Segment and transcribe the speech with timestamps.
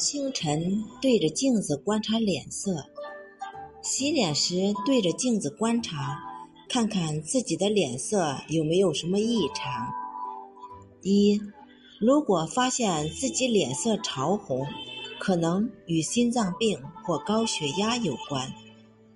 [0.00, 2.86] 清晨对着镜子观察脸色，
[3.82, 6.18] 洗脸时对着镜子观察，
[6.70, 9.92] 看看自己的脸色有没有什么异常。
[11.02, 11.38] 一，
[12.00, 14.66] 如果发现自己脸色潮红，
[15.18, 18.50] 可能与心脏病或高血压有关。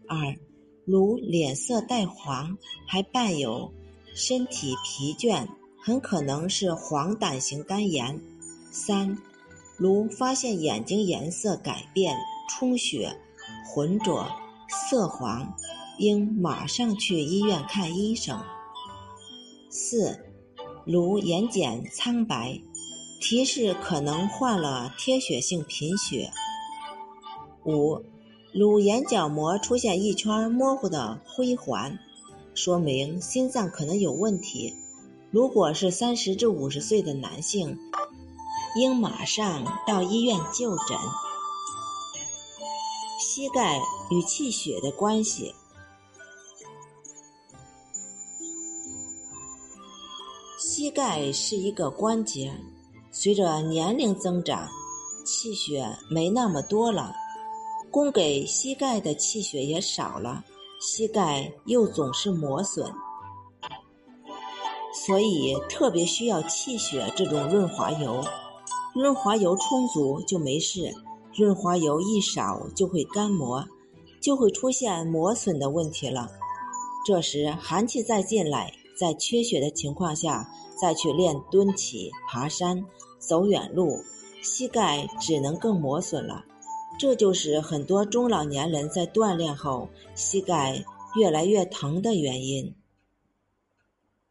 [0.06, 0.36] 二，
[0.84, 3.72] 如脸色带黄，还伴有
[4.14, 8.20] 身体疲倦，很可能是黄疸型肝炎。
[8.70, 9.16] 三，
[9.76, 12.16] 如发现眼睛颜色改变、
[12.48, 13.16] 充血、
[13.66, 14.24] 浑浊、
[14.68, 15.52] 色黄，
[15.98, 18.40] 应马上去医院看医生。
[19.68, 20.20] 四，
[20.86, 22.60] 如眼睑苍白，
[23.20, 26.30] 提示可能患了贴血性贫血。
[27.64, 28.00] 五，
[28.52, 31.98] 如眼角膜出现一圈模糊的灰环，
[32.54, 34.72] 说明心脏可能有问题。
[35.32, 37.76] 如果是三十至五十岁的男性。
[38.76, 40.98] 应马上到医院就诊。
[43.18, 43.80] 膝盖
[44.10, 45.54] 与气血的关系。
[50.58, 52.52] 膝盖是一个关节，
[53.10, 54.68] 随着年龄增长，
[55.24, 57.14] 气血没那么多了，
[57.90, 60.44] 供给膝盖的气血也少了，
[60.80, 62.92] 膝盖又总是磨损，
[65.06, 68.22] 所以特别需要气血这种润滑油。
[68.94, 70.94] 润滑油充足就没事，
[71.34, 73.66] 润滑油一少就会干磨，
[74.20, 76.30] 就会出现磨损的问题了。
[77.04, 80.48] 这时寒气再进来，在缺血的情况下
[80.80, 82.84] 再去练蹲起、爬山、
[83.18, 83.98] 走远路，
[84.42, 86.44] 膝盖只能更磨损了。
[86.96, 90.84] 这就是很多中老年人在锻炼后膝盖
[91.16, 92.72] 越来越疼的原因。